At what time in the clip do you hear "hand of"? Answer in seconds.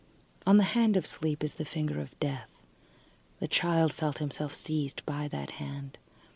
0.63-1.05